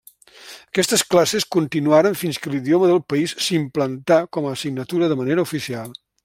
[0.69, 5.95] Aquestes classes continuaren fins que l'idioma del país s'implantà com a assignatura de manera oficial.